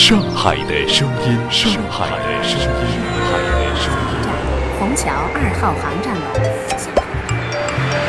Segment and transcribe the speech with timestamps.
[0.00, 2.64] 上海的声音，上海的声音，
[3.20, 4.16] 上海的声音。
[4.78, 6.24] 虹桥二号航站楼。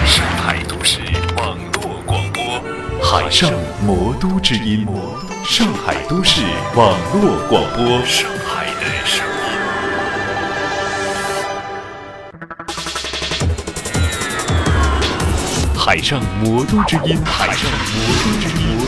[0.06, 1.02] 上海都市
[1.38, 2.42] 网络广播，
[3.04, 3.52] 海上
[3.86, 4.88] 魔都之音，
[5.44, 6.42] 上海都市
[6.76, 9.30] 网络广播，上海的声音。
[15.78, 18.80] 海上魔都之音，海上，魔都之音，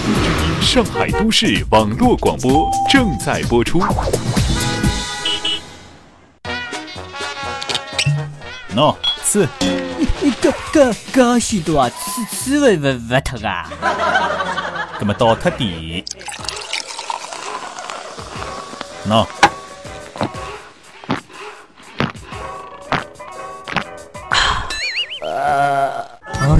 [0.63, 3.79] 上海都市网络广播正在播出。
[8.73, 13.69] 喏，吃，你你搿搿搿许多啊，吃吃勿勿勿脱啊！
[14.99, 16.03] 搿么倒脱点。
[19.07, 19.27] 喏，
[25.21, 26.07] 哎
[26.47, 26.57] 哟，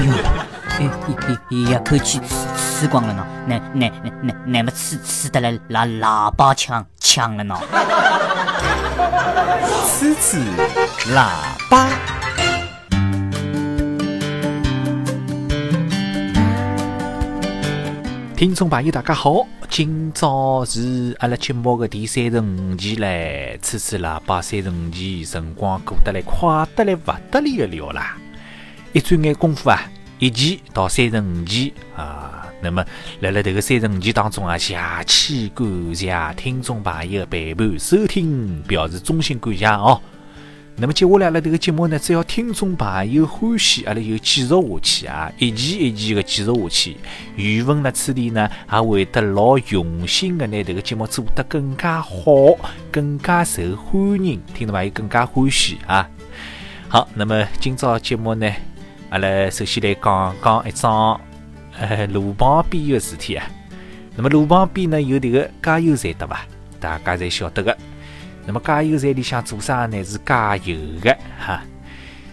[1.50, 3.92] 一一一口气吃吃光了呢，那那
[4.22, 7.56] 那那么吃吃的来喇喇叭腔腔了呢。
[9.88, 10.40] 吃吃
[11.14, 11.30] 喇
[11.70, 11.88] 叭。
[18.36, 19.48] 听众朋友，大家好！
[19.70, 28.18] 今朝是阿拉节目的第三十五期嘞，吹吹喇叭三十五期，辰光过得来快得来勿得了了啦！
[28.92, 29.80] 一转眼功夫啊，
[30.20, 32.84] 一期到三十五期啊，那么
[33.20, 40.00] 辣辣迭个三十五期当中啊，谢气感谢听众朋友的陪伴收听，表示衷心感谢哦！
[40.76, 46.98] 那么接下来了，这个节目呢，只要听众朋友欢喜，阿拉就继续下去啊，一期一期的继续下去。
[47.36, 52.58] 语文呢，此地呢，也会得老用心的拿这个节目做得更加好，
[52.92, 56.10] 更加受欢迎，听众朋友更加欢喜啊。
[56.88, 58.52] 好，那么今朝节目呢，
[59.12, 61.22] 阿拉首先来讲讲一桩
[61.80, 63.46] 呃路旁边的事体啊。
[64.16, 66.46] 那么路旁边呢，有这个加油站对伐？
[66.80, 67.78] 大家侪晓得的。
[68.46, 70.04] 那么加油站里向做啥呢？
[70.04, 71.62] 是加油的哈。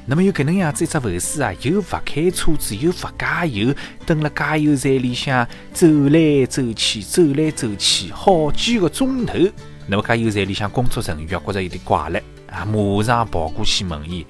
[0.06, 3.72] 那么有搿能样子一只护士啊，又勿开车子，又勿加油，
[4.04, 9.34] 蹲辣加油站里向走来走去，走来走去，好几个钟头。
[9.86, 12.20] 那么加油站里向工作人员觉着有点怪了
[12.50, 14.26] 啊，马上跑过去问伊：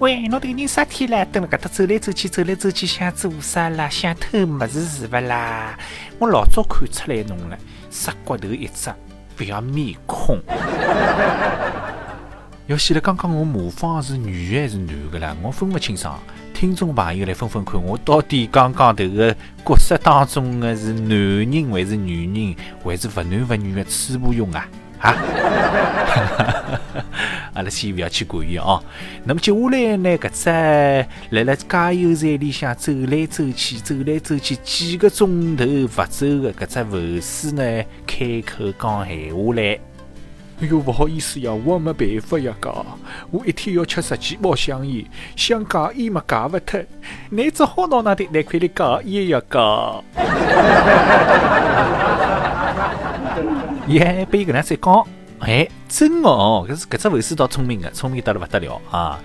[0.00, 1.24] 喂，侬迭个人啥体啦？
[1.26, 3.88] 蹲辣搿搭走来走去，走来走去，想做啥啦？
[3.88, 5.78] 想偷物事是勿啦？
[6.18, 7.56] 我老早看出来侬了，
[7.90, 8.92] 杀骨头一只。
[9.36, 10.40] 不要面孔。
[12.66, 13.00] 要死了！
[13.00, 15.36] 刚刚我模仿是女还是男的啦？
[15.42, 16.18] 我分勿清爽。
[16.52, 19.34] 听众朋友来分分看，我到底刚刚迭个
[19.64, 24.66] 角色当中的是男人还是女人，还是勿男勿女的吹部用啊？
[25.04, 25.14] 啊！
[27.54, 28.82] 阿拉先勿要去管伊哦。
[29.22, 30.18] 那么接下来呢？
[30.18, 30.50] 搿只
[31.30, 39.78] 辣辣加油站里向走来走去，走来走去几个钟头勿走的搿只护士呢，开口讲闲话来。
[40.60, 42.84] 哎哟，勿好意思呀，我也没办法呀，噶，
[43.30, 45.04] 我一天要吃十几包香烟，
[45.36, 46.84] 想戒烟嘛戒勿脱，
[47.30, 50.02] 你只好拿那点来块里戒烟呀，噶。
[53.88, 55.06] 耶，被搿能再讲，
[55.40, 59.20] 哎，真哦，搿是搿只护士倒聪明个，聪明得了勿得了啊！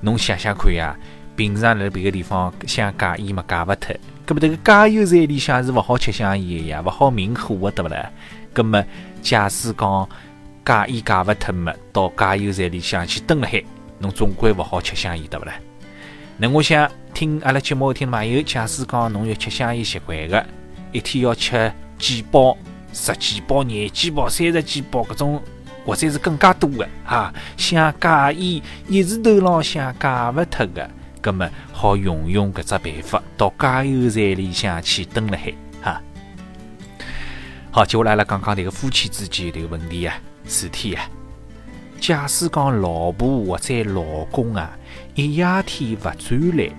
[0.00, 0.96] 侬想想看呀，
[1.36, 3.94] 平常辣别个地方想戒烟嘛戒勿脱，
[4.26, 8.10] 搿么迭个加油站里向是勿好吃香烟个呀，勿好明火个对勿啦？
[8.54, 8.84] 搿么
[9.22, 10.08] 假使讲
[10.64, 13.62] 戒烟戒勿脱嘛，到加油站里向去蹲辣海，
[13.98, 15.52] 侬总归勿好吃香烟对勿啦？
[16.38, 20.44] 那我想听阿拉节目听朋友，假使讲侬有吃香烟习惯个，
[20.90, 22.56] 一天要吃几包？
[22.92, 25.42] 十几包、廿几包、三十几包，搿种
[25.84, 27.32] 或者是更加多的哈。
[27.56, 36.02] 想戒烟，一时头浪向戒勿脱的，葛么好用用搿只办法，到加油站里向去蹲辣海哈。
[37.70, 40.14] 好，接下来阿拉讲讲迭个夫妻之间迭个问题啊，
[40.46, 41.08] 事体啊。
[41.98, 44.70] 假使讲老婆或者老公啊，
[45.14, 46.70] 一夜天勿转来。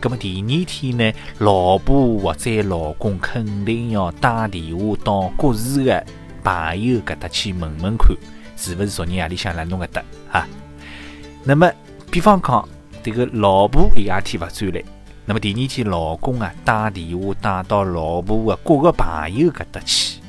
[0.00, 6.06] 咁么第二天呢，老婆或者老公肯定要打电话到各自的
[6.44, 8.16] 朋友搿搭去问问看，
[8.56, 10.46] 是勿是昨日夜里向来侬搿搭啊？
[11.42, 11.68] 那么，
[12.12, 12.68] 比方讲，
[13.02, 14.84] 迭个老婆一夜天勿转来，
[15.24, 20.20] 那么第二天老公啊打电话打到老婆的各个朋友搿搭去，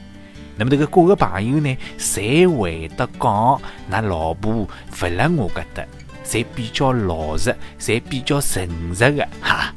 [0.56, 3.62] 那么迭个各个朋友呢，侪会得讲，
[3.92, 4.68] 㑚老婆勿
[5.16, 5.86] 辣我搿搭。
[6.30, 9.74] 侪比较老实，侪比较诚实的哈。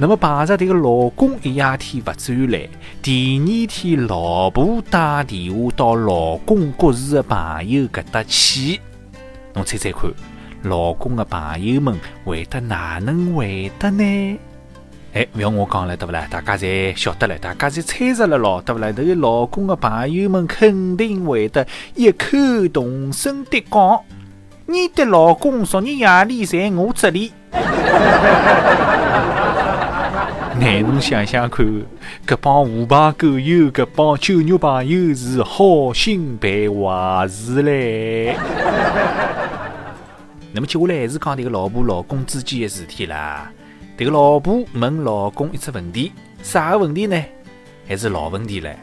[0.00, 2.68] 那么碰着迭个老公一夜天勿转来，
[3.02, 8.80] 第二天老婆打电话到老公各自的朋友搿搭去，
[9.54, 10.08] 侬猜猜看，
[10.62, 14.38] 老公的朋友们会得哪能回答呢？
[15.14, 16.28] 哎，勿要我讲了，对勿啦？
[16.30, 18.88] 大家侪晓得了，大家侪猜着了咯，对勿啦？
[18.88, 21.66] 迭个老公的朋友们肯定会得
[21.96, 22.36] 异口
[22.72, 24.00] 同声的讲
[24.70, 27.32] ：“你的老公昨日夜里在我这里。
[30.60, 31.64] ”乃侬想想看，
[32.26, 38.36] 搿帮狐朋狗友，搿帮酒肉朋友是好心办坏事嘞。
[40.52, 43.50] 那么接下来还是讲迭个老婆老公之间的事体啦。
[43.96, 46.12] 迭个老婆问老公一只问题，
[46.42, 47.24] 啥个问题呢？
[47.88, 48.74] 还是老问题唻，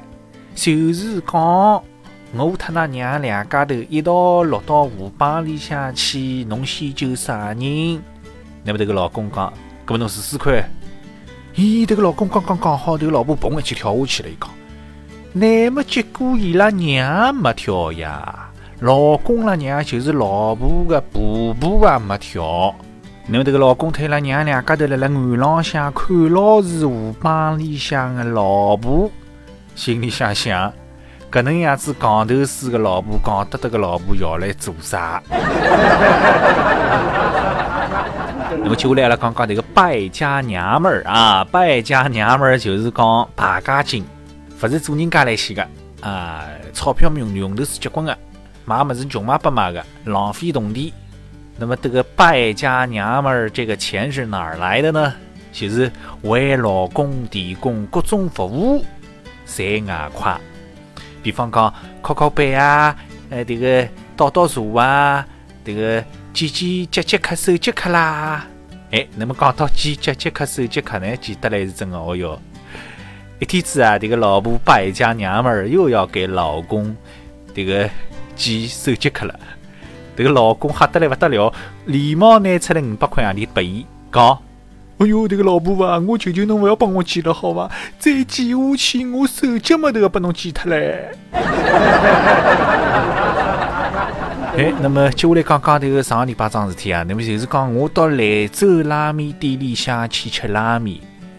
[0.56, 1.84] 就是讲
[2.34, 8.02] 我特㑚娘两家头一道落到河浜里向去，侬先救啥人？
[8.64, 9.54] 那么迭个老公讲，
[9.86, 10.70] 搿么侬试试看。
[11.56, 14.50] 咦，迭个老公刚刚讲好，迭个老婆嘣一记跳下去了，伊讲，
[15.32, 18.50] 那么结果伊拉娘没跳呀，
[18.82, 22.76] 老公拉娘就是老婆的婆婆也没跳。
[23.28, 29.10] 那么迭个老公推拉娘两家头辣辣岸浪向看牢是河浜里向的老婆，
[29.76, 30.72] 心里想想，
[31.36, 35.22] 搿能样子戆头水个老婆，戆得得个老婆要来做啥？
[38.64, 44.06] 那么接下来阿拉讲讲迭个败家娘们儿啊，败家娘们儿就是讲败家精，
[44.62, 45.62] 勿是做人家来钱个
[46.08, 48.18] 啊，钞票用用头是结棍个，
[48.64, 50.94] 买么子穷买不买个，浪费铜钿。
[51.58, 55.14] 那么这个败家娘们儿，这个钱是哪儿来的呢？
[55.52, 55.92] 就是
[56.22, 58.86] 为老公提供各种服务，
[59.46, 60.40] 赚外快。
[61.26, 61.74] 比方讲，
[62.04, 62.96] 敲敲板啊，
[63.32, 65.26] 呃，这个倒倒茶啊，
[65.66, 66.00] 这个
[66.32, 68.46] 剪剪接接客、手接客啦。
[68.92, 72.40] 哎，那么讲到剪接接客、手接客呢，记得来是真的哦哟。
[73.40, 76.96] 一天子啊，这个老婆败家娘们儿又要给老公
[77.56, 77.90] 这个
[78.36, 79.34] 剪手接客了。
[80.16, 81.52] 这个老公吓得来不得了，
[81.86, 83.84] 连忙拿出来五百块洋钿拨伊，
[84.14, 84.40] 讲
[84.98, 87.70] ：“哎哟，这个老婆啊，我求求侬勿要帮我剪了，好伐？
[88.00, 91.12] 再剪下去，我手脚嘛都要把侬剪脱嘞。
[94.58, 100.98] 哎，那么接下来讲讲这个上个礼拜桩事体啊，那么就是讲我到兰州拉面店里向去吃拉面，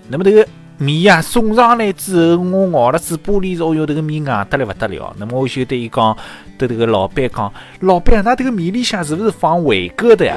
[0.09, 0.47] 那么这个。
[0.79, 5.15] 面呀送上来之后，我咬了嘴巴里，哦哟，这个面硬得来不得了。
[5.17, 6.17] 那么我就对伊讲，
[6.59, 7.51] 对这个老板讲，
[7.81, 10.35] 老板，那这个面里向是不是放伟哥的呀？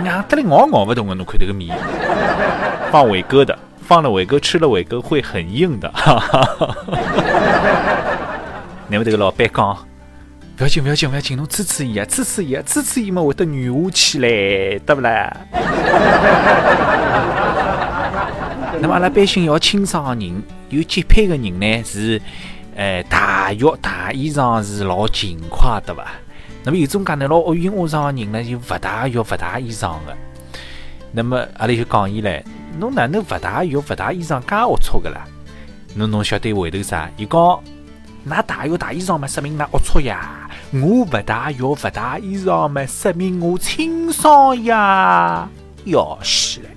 [0.00, 1.14] 硬硬得来咬咬不动啊！
[1.14, 1.74] 侬看这个面，
[2.90, 5.90] 放伟哥的，放了伟哥，吃了伟哥会很硬的。
[8.88, 9.76] 那么这个老板讲，
[10.58, 15.36] 不要紧，不要紧，不要紧，侬支持伊啊，支持伊啊，支持伊嘛会得软下去嘞，对不啦？
[18.80, 22.20] 那么阿拉般性要清爽的人，有洁癖的人呢，是，
[22.74, 26.08] 呃，汏浴汏衣裳是老勤快，对伐？
[26.64, 30.16] 那么有种讲呢，老恶云恶上的人呢，就勿汏浴勿汏衣裳的。
[31.12, 32.42] 那么阿拉就讲伊唻，
[32.80, 35.24] 侬哪能勿汏浴勿汏衣裳介龌龊个啦？
[35.94, 37.08] 侬侬晓得回头啥？
[37.16, 37.38] 伊讲，
[38.28, 40.18] 㑚汏浴汏衣裳嘛，说明㑚龌龊呀；
[40.70, 45.48] 我勿汏浴勿汏衣裳嘛，说明我清爽呀。
[45.84, 46.68] 要死嘞！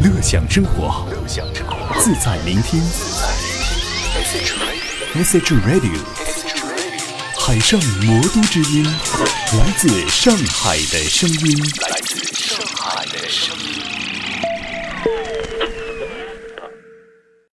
[0.00, 1.04] 乐享生活，
[1.98, 2.80] 自在聆听。
[5.14, 5.98] S H Radio，
[7.36, 11.58] 海上魔都之音，来自上海的声音。
[11.90, 13.63] 来自上海的声音。